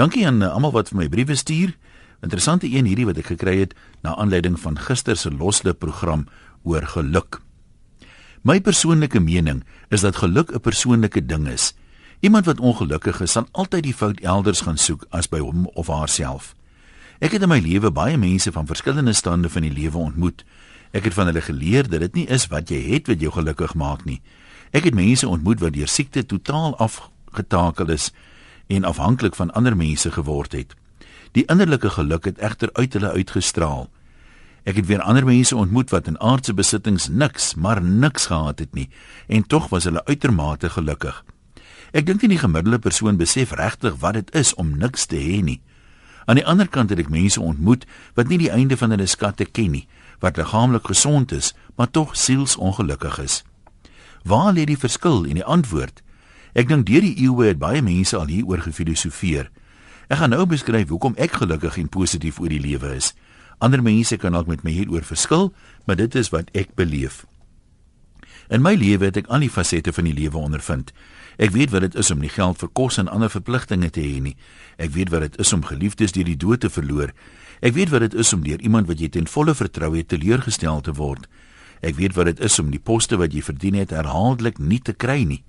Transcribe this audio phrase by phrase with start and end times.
[0.00, 1.74] Dankie aan uh, almal wat vir my briewe stuur.
[2.24, 6.22] Interessante een hierdie wat ek gekry het na aanleiding van gister se loslip program
[6.64, 7.42] oor geluk.
[8.40, 9.60] My persoonlike mening
[9.92, 11.74] is dat geluk 'n persoonlike ding is.
[12.20, 15.92] Iemand wat ongelukkig is, sal altyd die fout elders gaan soek as by hom of
[15.92, 16.54] haarself.
[17.20, 20.44] Ek het in my lewe baie mense van verskillende stande van die lewe ontmoet.
[20.92, 23.74] Ek het van hulle geleer dat dit nie is wat jy het wat jou gelukkig
[23.74, 24.22] maak nie.
[24.72, 28.12] Ek het mense ontmoet wat deur siekte totaal afgetakel is
[28.70, 30.74] en afhanklik van ander mense geword het.
[31.34, 33.88] Die innerlike geluk het egter uit hulle uitgestraal.
[34.62, 38.74] Ek het weer ander mense ontmoet wat in aardse besittings niks, maar niks gehad het
[38.74, 38.88] nie
[39.26, 41.24] en tog was hulle uitermate gelukkig.
[41.90, 45.40] Ek dink nie die gemiddelde persoon besef regtig wat dit is om niks te hê
[45.42, 45.58] nie.
[46.30, 49.48] Aan die ander kant het ek mense ontmoet wat nie die einde van hulle skatte
[49.48, 49.86] ken nie,
[50.22, 53.42] wat liggaamlik gesond is, maar tog sielsongelukkig is.
[54.22, 56.04] Waar lê die verskil en die antwoord?
[56.54, 59.50] Ek dink deur die eeue het baie mense al hieroor gefilosofeer.
[60.10, 63.12] Ek gaan nou beskryf hoekom ek gelukkig en positief oor die lewe is.
[63.62, 65.52] Ander mense kan dalk met my hieroor verskil,
[65.86, 67.26] maar dit is wat ek beleef.
[68.50, 70.90] In my lewe het ek al die fasette van die lewe ondervind.
[71.38, 74.18] Ek weet wat dit is om nie geld vir kos en ander verpligtinge te hê
[74.18, 74.34] nie.
[74.74, 77.14] Ek weet wat dit is om geliefdes deur die dood te verloor.
[77.62, 80.82] Ek weet wat dit is om deur iemand wat jy ten volle vertrou het teleurgestel
[80.82, 81.28] te word.
[81.80, 84.96] Ek weet wat dit is om die poste wat jy verdien het herhaaldelik nie te
[84.98, 85.44] kry nie.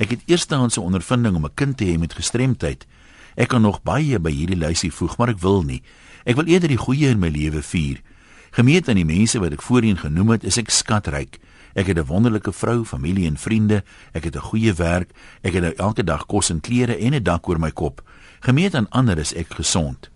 [0.00, 2.86] Ek het eerstehandse ondervinding om 'n kind te hê met gestremdheid.
[3.36, 5.82] Ek kan nog baie by hierdie lysie voeg, maar ek wil nie.
[6.24, 8.00] Ek wil eerder die goeie in my lewe vier.
[8.50, 11.38] Gemeet aan die mense wat ek voorheen genoem het, is ek skatryk.
[11.74, 13.84] Ek het 'n wonderlike vrou, familie en vriende.
[14.12, 15.10] Ek het 'n goeie werk.
[15.42, 18.02] Ek het nou elke dag kos en klere en 'n dak oor my kop.
[18.40, 20.10] Gemeet aan ander is ek gesond.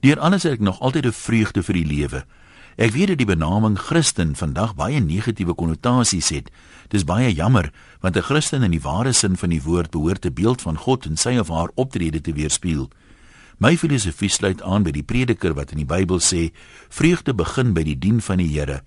[0.00, 2.24] Deur alles het ek nog altyd 'n vreugde vir die lewe.
[2.78, 6.50] Ek weet dat die benaming Christen vandag baie negatiewe konnotasies het.
[6.94, 10.32] Dis baie jammer, want 'n Christen in die ware sin van die woord behoort 'n
[10.32, 12.88] beeld van God en sy of haar optrede te weerspieël.
[13.58, 16.52] My filosofie sluit aan by die prediker wat in die Bybel sê:
[16.88, 18.82] "Vreugde begin by die dien van die Here."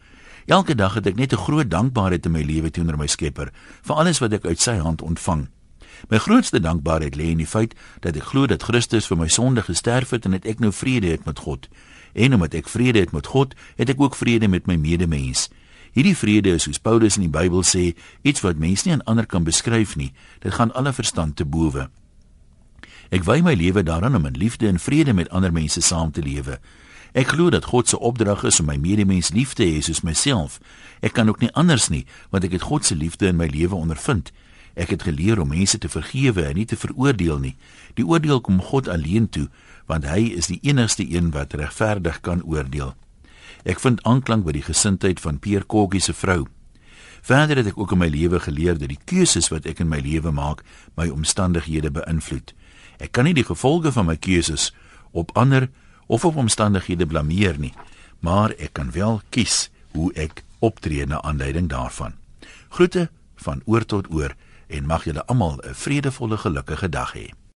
[0.45, 3.51] Elke dag het ek net 'n groot dankbaarheid in my lewe teenoor my Skepper
[3.81, 5.49] vir alles wat ek uit sy hand ontvang.
[6.09, 9.61] My grootste dankbaarheid lê in die feit dat ek glo dat Christus vir my sonde
[9.61, 11.67] gesterf het en dat ek nou vrede het met God.
[12.13, 15.49] En omdat ek vrede het met God, het ek ook vrede met my medemens.
[15.91, 17.91] Hierdie vrede is soos Paulus in die Bybel sê,
[18.23, 20.13] iets wat mens nie aan ander kan beskryf nie.
[20.39, 21.89] Dit gaan alle verstand te bowe.
[23.11, 26.23] Ek wy my lewe daaraan om in liefde en vrede met ander mense saam te
[26.23, 26.61] lewe.
[27.11, 30.61] Ek glo dat God se opdrag is om my medemens lief te hê soos myself.
[31.03, 33.75] Ek kan ook nie anders nie, want ek het God se liefde in my lewe
[33.75, 34.31] ondervind.
[34.75, 37.55] Ek het geleer om mense te vergewe en nie te veroordeel nie.
[37.99, 39.49] Die oordeel kom God alleen toe,
[39.87, 42.95] want hy is die enigste een wat regverdig kan oordeel.
[43.67, 46.45] Ek vind aanklank by die gesindheid van Pierre Koggie se vrou.
[47.21, 49.99] Verder het ek ook in my lewe geleer dat die keuses wat ek in my
[50.01, 50.63] lewe maak,
[50.97, 52.55] my omstandighede beïnvloed.
[52.97, 54.71] Ek kan nie die gevolge van my keuses
[55.11, 55.69] op ander
[56.07, 57.73] of op omstandighede blameer nie,
[58.19, 62.15] maar ek kan wel kies hoe ek optree na aanleiding daarvan.
[62.69, 64.33] Groete van oor tot oor
[64.71, 67.40] en mag julle almal 'n vredevolle gelukkige dag hê.